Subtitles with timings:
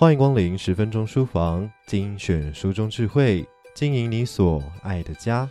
[0.00, 5.50] 欢迎光临十分钟书房，精选书中智慧，经营你所爱的家。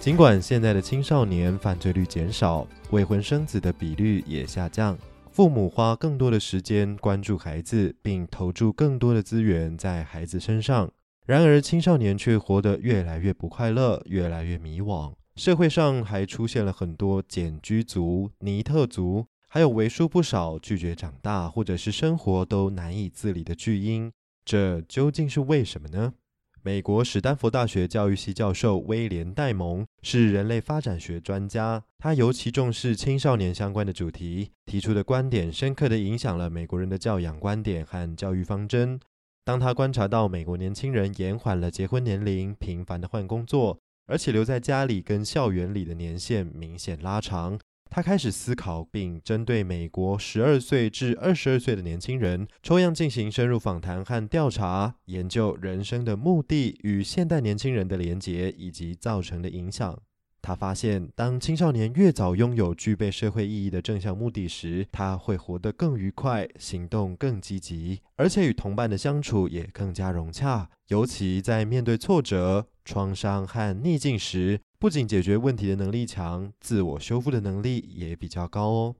[0.00, 4.98] 尽管现在的青少年犯罪率减少，未婚生子的比率也下降，
[5.30, 10.90] 父母花更多的时间关注孩子，并投注更多的资源在孩子身上。
[11.24, 15.12] 然而，青少年却活得越来越不快乐，越来越迷惘。
[15.36, 24.12] 社会上还出现了很多简居族、尼特族，还有为数不少拒绝长大或者是生活都难以自理的巨婴。
[24.44, 26.14] 这究竟是为什么呢？
[26.62, 39.00] 美国史丹佛大学教育系教授威廉·戴蒙是人类发展学专家，他尤其重视青少年相关的主题，提出的观点深刻地影响了美国人的教养观点和教育方针。
[39.44, 47.58] 当他观察到美国年轻人延缓了结婚年龄，频繁地换工作，而且留在家里跟校园里的年限明显拉长，
[47.90, 60.00] 他开始思考，并针对美国十二岁至二十二岁的年轻人抽样进行深入访谈和调查，研究人生的目的与现代年轻人的连结以及造成的影响。
[60.46, 70.68] 他发现，当青少年越早拥有具备社会意义的正向目的时，他会活得更愉快，行动更积极，而且与同伴的相处也更加融洽。
[70.88, 78.96] 尤其在面对挫折、创伤和逆境时，不仅解决问题的能力强，自我修复的能力也比较高哦。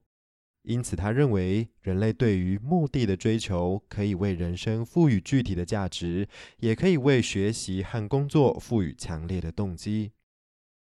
[0.63, 6.27] 因此，他认为人类对于目的的追求，可以为人生赋予具体的价值，
[6.61, 10.13] 也可以为学习和工作赋予强烈的动机。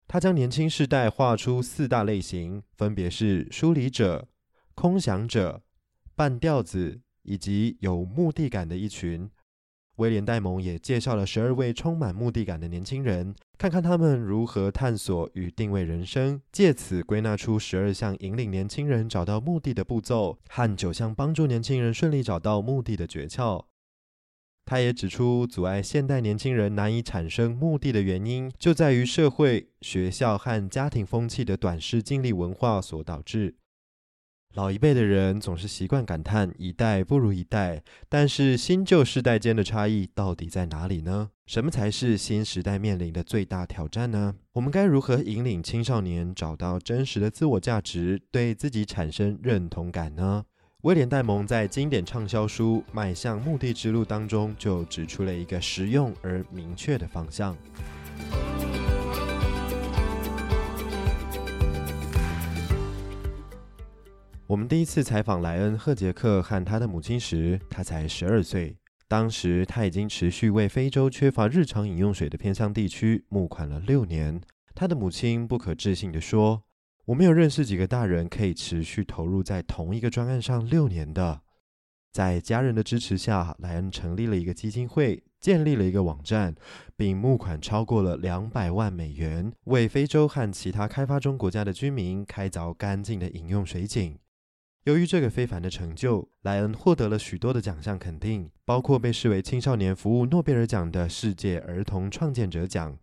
[0.08, 4.28] 他将年轻世代划出四大类型，分别是疏离者、
[4.74, 5.64] 空想者、
[6.16, 9.30] 半吊子以及有目的感的一群。
[9.98, 23.64] 威廉·戴蒙也介绍了十二位充满目的感的年轻人，看看他们如何探索与定位人生，借此归纳出十二项引领年轻人找到目的的步骤和九项帮助年轻人顺利找到目的的诀窍。
[24.66, 33.56] 他也指出，阻碍现代年轻人难以产生目的的原因，就在于社会、学校和家庭风气的短视经历文化所导致。
[34.56, 41.30] 老一辈的人总是习惯感叹一代不如一代，但是新旧世代间的差异到底在哪里呢？
[41.46, 44.36] 什么才是新时代面临的最大挑战呢？
[44.54, 50.46] 我们该如何引领青少年找到真实的自我价值，对自己产生认同感呢？
[50.86, 57.58] 威廉·戴蒙在经典畅销书《迈向目的之路》当中就指出了一个实用而明确的方向。
[64.46, 68.78] 我们第一次采访莱恩·赫杰克和他的母亲时，他才十二岁。
[69.08, 74.40] 当时他已经持续为非洲缺乏日常饮用水的偏乡地区募款了六年。
[74.76, 76.65] 他的母亲不可置信地说。
[77.06, 81.42] 我没有认识几个大人可以持续投入在同一个专案上六年的。
[82.12, 86.56] 在家人的支持下，莱恩成立了一个基金会，建立了一个网站，
[86.96, 94.18] 并募款超过了两百万美元，为非洲和其他开发中国家的居民开凿干净的饮用水井。
[94.86, 102.98] 由于这个非凡的成就，莱恩获得了许多的奖项肯定，包括被视为青少年服务诺贝尔奖的世界儿童创建者奖。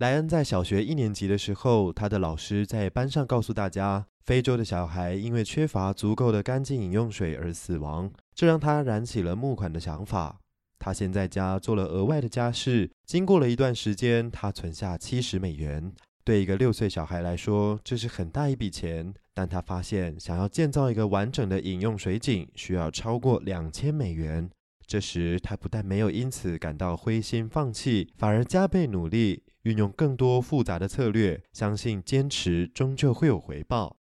[0.00, 10.40] 莱恩在小学一年级的时候，他的老师在班上告诉大家，非洲的小孩因为缺乏足够的干净饮用水而死亡，这让他燃起了募款的想法。
[10.78, 15.92] 他先在家做了额外的家事，经过了一段时间，他存下七十美元。
[16.24, 24.48] 对一个六岁小孩来说，这是很大一笔钱，但他发现想要建造一个完整的饮用水井，需要超过两千美元。
[24.86, 29.42] 这时，他不但没有因此感到灰心放弃，反而加倍努力。
[29.62, 33.98] 运用更多复杂的策略，相信坚持终究会有回报。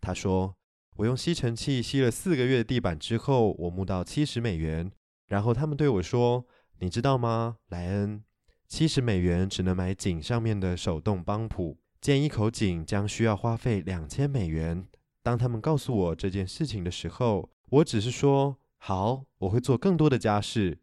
[0.00, 0.56] 他说
[0.96, 4.90] ：“我用吸尘器吸了四个月地板之后，我募到七十美元。
[5.26, 6.46] 然后他们对我说
[6.80, 8.24] ：‘你知道吗，莱恩？
[8.68, 14.86] 七十美元只能买井上面的手动帮浦，建一口井将需要花费两千美元。’
[15.22, 20.78] 当他们告诉我这件事情的时候，我只是说：‘好，我会做更多的家事。’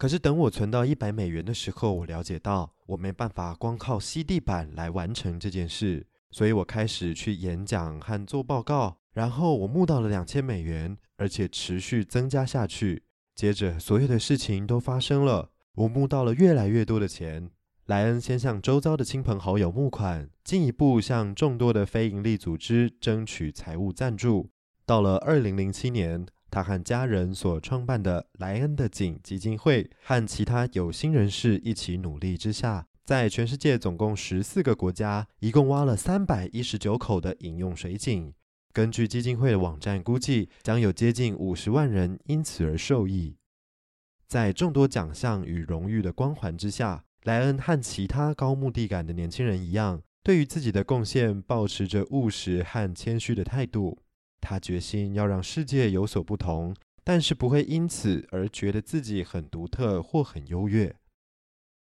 [0.00, 8.96] 可是等我存到一百美元的时候，我了解到。”我没办法光靠吸地板来完成这件事，所以我开始去演讲和做报告。
[9.12, 13.02] 然后我募到了两千美元，而且持续增加下去。
[13.34, 17.50] 接着，所有的事情都发生了，我募到了越来越多的钱。
[17.86, 24.48] 莱恩先向周遭的亲朋好友募款，进一步向众多的非营利组织争取财务赞助。
[24.86, 38.34] 到了二零零七年，他和家人所创办的莱恩的井基金会，和其他有心人士一起努力之下，在全世界总共十四个国家，一共挖了三百一十九口的饮用水井。
[38.72, 43.36] 根据基金会的网站估计，将有接近五十万人因此而受益。
[44.28, 53.98] 在众多奖项与荣誉的光环之下，莱恩和其他高目的感的年轻人一样，对于自己的贡献抱持着务实和谦虚的态度。
[54.40, 60.94] 他决心要让世界有所不同，但是不会因此而觉得自己很独特或很优越。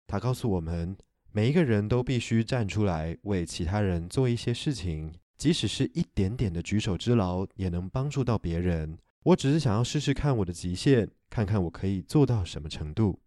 [0.07, 0.97] 他告诉我们，
[1.33, 5.13] 每一个人都必须站出来为其他人做一些事情。
[5.37, 8.97] 即使是一点点的举手之劳，也能帮助到别人。
[9.25, 13.21] 我只是想要试试看我的极限，看看我可以做到什么程度。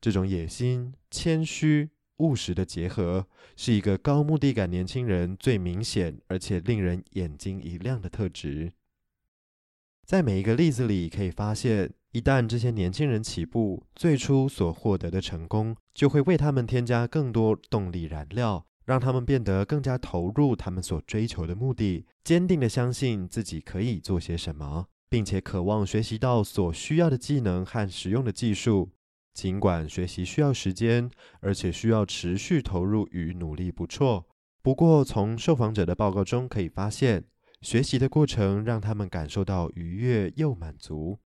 [0.00, 3.26] 这种野心、谦虚、务实的结合，
[3.56, 8.72] 是一个高目的感年轻人最明显而且令人眼睛一亮的特质。
[10.04, 18.66] 在每一个例子里，可以发现，一旦这些年轻人起步，最初所获得的成功，就会为他们添加更多动力燃料。
[18.84, 28.90] 让他们变得更加投入他们所追求的目的，坚定地相信自己可以做些什么，并且渴望学习到所需要的技能和实用的技术。
[29.34, 31.10] 尽管学习需要时间，
[31.40, 34.26] 而且需要持续投入与努力，不错。
[34.62, 37.24] 不过，从受访者的报告中可以发现，
[37.60, 41.18] 学习的过程让他们感受到愉悦又满足。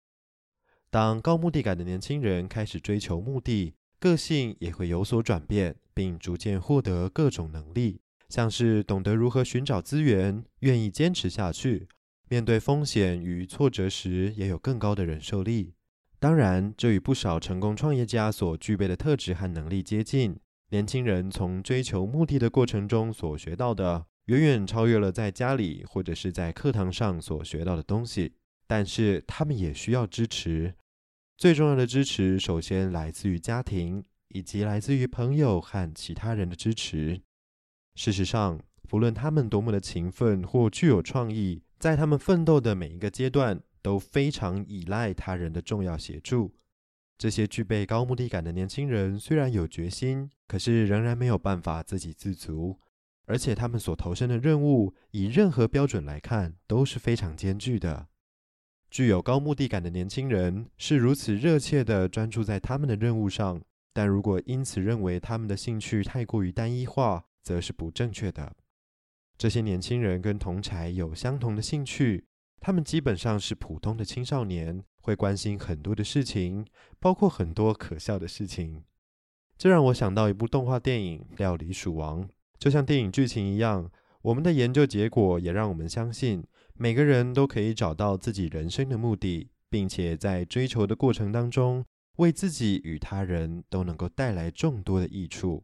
[0.90, 5.76] 当高目的感的年轻人开始追求目的，个性也会有所转变。
[5.98, 11.88] 并逐渐获得各种能力，像是懂得如何寻找资源，愿意坚持下去，
[12.30, 15.74] 面对风险与挫折时也有更高的忍受力。
[16.20, 20.40] 当然，这与不少成功创业家所具备的特质和能力接近。
[20.70, 28.34] 年轻人从追求目的的过程中所学到的，远远超越了在家里或者是在课堂上所学到的东西。
[28.66, 30.74] 但是，他们也需要支持。
[31.38, 34.04] 最重要的支持，首先来自于家庭。
[34.30, 37.22] 以及来自于朋友和其他人的支持。
[37.96, 38.60] 事实上，
[38.90, 46.54] 不论他们多么的勤奋或具有创意，在他们奋斗的每一个阶段，都非常依赖他人的重要协助。
[47.18, 52.78] 这些具备高目的感的年轻人虽然有决心，可是仍然没有办法自给自足，
[53.28, 58.10] 而且他们所投身的任务，以任何标准来看，都是非常艰巨的。
[58.92, 63.62] 具有高目的感的年轻人是如此热切地专注在他们的任务上。
[63.94, 68.54] 但如果因此认为他们的兴趣太过于单一化，则是不正确的。
[69.38, 72.26] 这些年轻人跟同侪有相同的兴趣，
[72.60, 76.66] 他们基本上是普通的青少年，会关心很多的事情，
[77.00, 78.84] 包括很多可笑的事情。
[79.58, 82.24] 这让我想到一部动画电影《料理鼠王》，
[82.60, 83.90] 就像电影剧情一样，
[84.22, 86.44] 我们的研究结果也让我们相信，
[86.74, 91.86] 每个人都可以找到自己人生的目的，并且在追求的过程当中，
[92.18, 95.64] 为自己与他人都能够带来众多的益处。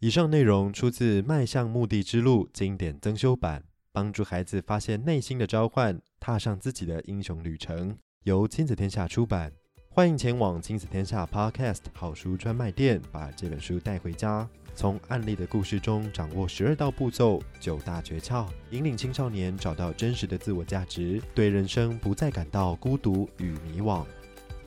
[0.00, 7.96] 以上内容出自《迈向目的之路》经典增修版，帮助孩子发现内心的召唤，踏上自己的英雄旅程。
[8.24, 9.52] 由亲子天下出版。
[9.88, 14.48] 欢迎前往亲子天下 Podcast 好书专卖店，把这本书带回家。
[14.72, 24.04] 从案例的故事中掌握十二道步骤、九大诀窍，引领青少年找到真实的自我价值，对人生不再感到孤独与迷惘。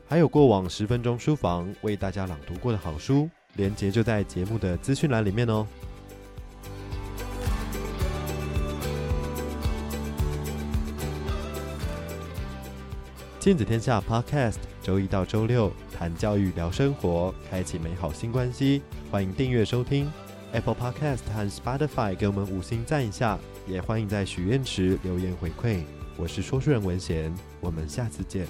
[0.06, 5.66] 还有过往十分钟书房为大家朗读过的好书，连结就在节目的资讯栏里面哦。
[13.44, 18.82] 亲子天下 Podcast，周一到周六谈教育、聊生活，开启美好新关系。
[19.12, 20.10] 欢迎订阅收听
[20.54, 25.82] Apple Podcast 和 Spotify，给我们五星赞一下，也欢迎在许愿池留言回馈。
[26.16, 28.48] 我是说书人文贤，我们下次见。